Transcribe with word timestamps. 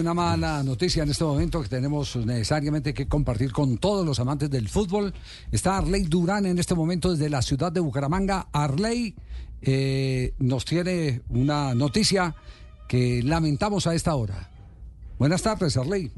una 0.00 0.14
mala 0.14 0.62
noticia 0.62 1.02
en 1.02 1.10
este 1.10 1.24
momento 1.24 1.62
que 1.62 1.68
tenemos 1.68 2.16
necesariamente 2.16 2.94
que 2.94 3.06
compartir 3.06 3.52
con 3.52 3.78
todos 3.78 4.04
los 4.04 4.18
amantes 4.18 4.50
del 4.50 4.68
fútbol. 4.68 5.12
Está 5.52 5.76
Arley 5.76 6.04
Durán 6.04 6.46
en 6.46 6.58
este 6.58 6.74
momento 6.74 7.10
desde 7.10 7.28
la 7.28 7.42
ciudad 7.42 7.70
de 7.70 7.80
Bucaramanga. 7.80 8.48
Arley 8.52 9.14
eh, 9.62 10.32
nos 10.38 10.64
tiene 10.64 11.20
una 11.28 11.74
noticia 11.74 12.34
que 12.88 13.22
lamentamos 13.22 13.86
a 13.86 13.94
esta 13.94 14.14
hora. 14.14 14.48
Buenas 15.18 15.42
tardes, 15.42 15.76
Arley. 15.76 16.10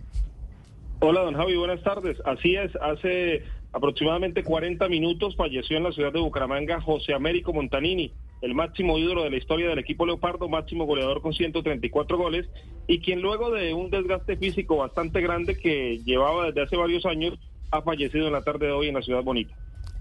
Hola, 1.00 1.22
don 1.22 1.34
Javi, 1.34 1.56
buenas 1.56 1.82
tardes. 1.82 2.16
Así 2.24 2.54
es, 2.54 2.70
hace 2.76 3.42
aproximadamente 3.72 4.44
40 4.44 4.88
minutos 4.88 5.34
falleció 5.34 5.76
en 5.76 5.82
la 5.82 5.92
ciudad 5.92 6.12
de 6.12 6.20
Bucaramanga 6.20 6.80
José 6.80 7.14
Américo 7.14 7.52
Montanini, 7.52 8.12
el 8.42 8.54
máximo 8.54 8.98
ídolo 8.98 9.22
de 9.22 9.30
la 9.30 9.36
historia 9.36 9.68
del 9.68 9.78
equipo 9.78 10.04
Leopardo, 10.04 10.48
máximo 10.48 10.84
goleador 10.84 11.22
con 11.22 11.32
134 11.32 12.18
goles, 12.18 12.46
y 12.88 13.00
quien 13.00 13.22
luego 13.22 13.50
de 13.50 13.72
un 13.72 13.88
desgaste 13.88 14.36
físico 14.36 14.76
bastante 14.76 15.20
grande 15.20 15.56
que 15.56 16.00
llevaba 16.04 16.46
desde 16.46 16.62
hace 16.62 16.76
varios 16.76 17.06
años, 17.06 17.38
ha 17.70 17.82
fallecido 17.82 18.26
en 18.26 18.32
la 18.32 18.42
tarde 18.42 18.66
de 18.66 18.72
hoy 18.72 18.88
en 18.88 18.94
la 18.94 19.02
ciudad 19.02 19.22
bonita. 19.22 19.54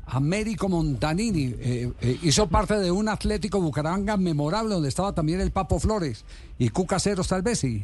Américo 0.08 0.68
Montanini 0.68 1.55
eh, 1.59 1.91
eh, 2.02 2.18
hizo 2.23 2.49
parte 2.49 2.77
de 2.80 2.91
un 2.91 3.08
Atlético 3.08 3.62
Bucaramanga 3.62 4.18
memorable 4.18 4.73
donde 4.73 4.90
estaba 4.90 5.13
también 5.13 5.40
el 5.40 5.52
Papo 5.52 5.80
Flores 5.80 6.26
y 6.58 6.70
Cuca 6.70 6.99
Ceros 6.99 7.30
tal 7.30 7.44
vez, 7.44 7.60
sí. 7.60 7.84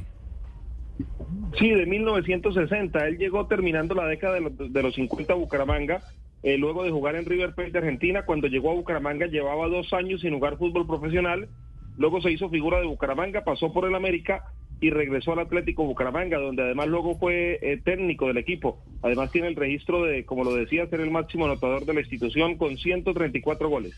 Sí, 1.58 1.70
de 1.70 1.86
1960. 1.86 3.08
Él 3.08 3.18
llegó 3.18 3.46
terminando 3.46 3.94
la 3.94 4.06
década 4.08 4.34
de 4.34 4.42
los, 4.42 4.74
de 4.74 4.84
los 4.84 4.96
50 4.96 5.32
a 5.32 5.36
Bucaramanga, 5.36 6.02
eh, 6.48 6.58
luego 6.58 6.86
de 6.86 6.92
jugar 6.92 7.18
en 7.18 7.26
River 7.26 7.54
Plate 7.54 7.72
de 7.72 7.80
Argentina. 7.80 8.24
Cuando 8.24 8.48
llegó 8.48 8.72
a 8.72 8.76
Bucaramanga 8.76 9.26
llevaba 9.28 9.68
dos 9.68 9.92
años 9.92 10.22
sin 10.22 10.34
jugar 10.34 10.58
fútbol 10.58 10.88
profesional. 10.88 11.50
Luego 11.98 12.22
se 12.22 12.32
hizo 12.32 12.50
figura 12.50 12.80
de 12.80 12.86
Bucaramanga, 12.86 13.44
pasó 13.44 13.74
por 13.74 13.86
el 13.86 13.96
América 13.96 14.46
y 14.80 14.90
regresó 14.90 15.34
al 15.34 15.40
Atlético 15.40 15.84
Bucaramanga, 15.84 16.38
donde 16.38 16.64
además 16.64 16.88
luego 16.88 17.18
fue 17.20 17.60
eh, 17.62 17.82
técnico 17.84 18.28
del 18.28 18.38
equipo. 18.38 18.80
Además 19.02 19.30
tiene 19.32 19.50
el 19.50 19.58
registro 19.58 20.04
de, 20.04 20.24
como 20.24 20.46
lo 20.46 20.56
decía, 20.56 20.88
ser 20.88 21.02
el 21.02 21.12
máximo 21.12 21.44
anotador 21.44 21.84
de 21.86 21.96
la 21.96 22.00
institución 22.00 22.56
con 22.56 22.78
134 22.78 23.68
goles. 23.68 23.94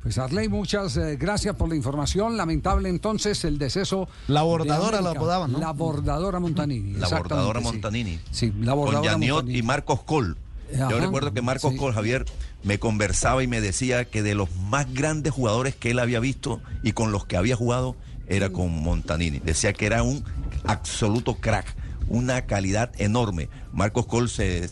Pues 0.00 0.18
Arley, 0.18 0.48
muchas 0.48 0.96
eh, 0.98 1.16
gracias 1.16 1.56
por 1.56 1.68
la 1.68 1.74
información. 1.74 2.36
Lamentable 2.36 2.90
entonces 2.90 3.44
el 3.44 3.58
deceso. 3.58 4.08
La 4.28 4.42
bordadora 4.42 4.98
de 4.98 5.02
la 5.02 5.10
apodaban, 5.10 5.50
¿no? 5.50 5.58
La 5.58 5.72
bordadora 5.72 6.38
Montanini. 6.38 6.92
La 6.92 7.08
bordadora 7.08 7.58
sí. 7.58 7.66
Montanini. 7.66 8.18
Sí, 8.30 8.52
la 8.60 8.72
Con 8.72 8.84
bordadora 8.84 9.12
Yaniot 9.12 9.34
Montanini. 9.34 9.58
y 9.58 9.62
Marcos 9.62 10.02
Col. 10.04 10.36
Ajá, 10.74 10.90
Yo 10.90 11.00
recuerdo 11.00 11.32
que 11.32 11.42
Marcos 11.42 11.72
sí. 11.72 11.78
Col, 11.78 11.92
Javier, 11.92 12.24
me 12.62 12.78
conversaba 12.78 13.42
y 13.42 13.46
me 13.46 13.60
decía 13.60 14.04
que 14.04 14.22
de 14.22 14.34
los 14.34 14.54
más 14.56 14.92
grandes 14.92 15.32
jugadores 15.32 15.74
que 15.74 15.90
él 15.90 15.98
había 15.98 16.20
visto 16.20 16.60
y 16.82 16.92
con 16.92 17.12
los 17.12 17.24
que 17.24 17.36
había 17.36 17.56
jugado 17.56 17.96
era 18.26 18.50
con 18.50 18.70
Montanini. 18.70 19.38
Decía 19.38 19.72
que 19.72 19.86
era 19.86 20.02
un 20.02 20.24
absoluto 20.64 21.36
crack, 21.36 21.74
una 22.08 22.46
calidad 22.46 22.90
enorme. 22.98 23.48
Marcos 23.72 24.06
Col 24.06 24.28
se, 24.28 24.68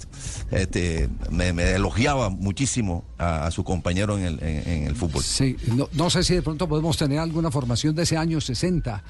este, 0.51 1.09
me, 1.31 1.53
me 1.53 1.73
elogiaba 1.75 2.31
muchísimo 2.31 3.05
a, 3.19 3.47
a 3.47 3.51
su 3.51 3.65
compañero 3.65 4.19
en 4.19 4.25
el, 4.25 4.42
en- 4.42 4.69
en 4.69 4.83
el 4.84 4.95
fútbol. 4.97 5.23
Sí, 5.23 5.57
no, 5.75 5.89
no 5.92 6.11
sé 6.11 6.23
si 6.23 6.34
de 6.34 6.42
pronto 6.42 6.69
podemos 6.69 6.97
tener 6.97 7.19
alguna 7.19 7.51
formación 7.51 7.95
de 7.95 8.03
ese 8.05 8.17
año 8.17 8.41
60 8.41 9.03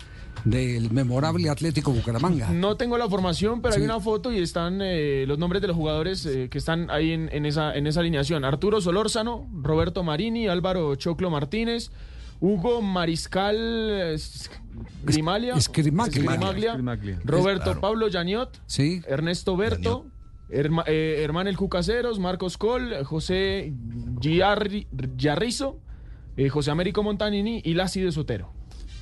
del 0.45 0.91
memorable 0.93 1.49
Atlético 1.49 1.93
Bucaramanga. 1.93 2.51
No 2.51 2.77
tengo 2.77 2.99
la 2.99 3.09
formación, 3.09 3.63
pero 3.63 3.75
Sí. 3.75 3.81
hay 3.81 3.85
una 3.87 4.01
foto 4.01 4.31
y 4.33 4.39
están 4.41 4.81
eh, 4.83 5.25
los 5.27 5.39
nombres 5.39 5.63
de 5.63 5.69
los 5.69 5.77
jugadores 5.77 6.25
eh, 6.27 6.49
que 6.51 6.59
están 6.59 6.91
ahí 6.91 7.13
en, 7.13 7.29
en 7.33 7.47
esa, 7.47 7.75
en 7.75 7.87
esa 7.87 8.01
alineación. 8.01 8.45
Arturo 8.45 8.81
Solórzano, 8.81 9.49
Roberto 9.63 10.05
Marini, 10.05 10.47
Álvaro 10.47 10.95
Choclo 10.95 11.31
Martínez, 11.31 11.91
Hugo 12.39 12.83
Mariscal 12.83 13.57
eh, 13.91 14.17
Grimalia, 15.05 15.55
Escrimaglia. 15.55 16.21
Escrimaglia, 16.21 16.71
Escrimaglia. 16.71 17.21
Roberto 17.25 17.65
Claro. 17.65 17.81
Pablo 17.81 18.09
Yaniot, 18.09 18.61
Sí, 18.67 19.03
Ernesto 19.07 19.57
Berto, 19.57 20.07
Herma, 20.49 20.85
eh, 20.87 21.21
Hermán 21.23 21.47
El 21.49 21.57
Cucaseros, 21.57 22.19
Marcos 22.19 22.57
Col, 22.59 23.05
José 23.05 23.73
Giarri- 24.21 24.87
Yarrizo, 25.17 25.79
eh, 26.37 26.49
José 26.49 26.71
Américo 26.71 27.03
Montanini 27.03 27.61
y 27.65 27.75
de 27.75 28.13
Sotero. 28.13 28.53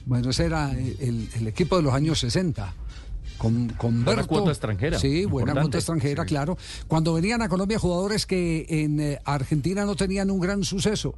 bueno, 0.07 0.31
ese 0.31 0.45
era 0.47 0.71
el, 0.73 1.29
el 1.35 1.47
equipo 1.49 1.77
de 1.77 1.83
los 1.83 1.93
años 1.95 2.19
60. 2.21 2.75
Con, 3.39 3.69
con 3.71 4.05
Buena 4.05 4.25
cuota 4.25 4.51
extranjera, 4.51 4.97
Sí, 4.99 5.25
buena 5.25 5.51
importante. 5.51 5.61
cuota 5.63 5.79
extranjera, 5.79 6.23
Sí. 6.23 6.29
claro. 6.29 6.57
Cuando 6.87 7.13
venían 7.15 7.43
a 7.43 7.49
Colombia 7.49 7.79
jugadores 7.81 8.27
que 8.27 8.65
en 8.69 9.01
eh, 9.01 9.19
Argentina 9.25 9.85
no 9.85 9.97
tenían 9.97 10.31
un 10.31 10.39
gran 10.41 10.63
suceso. 10.63 11.15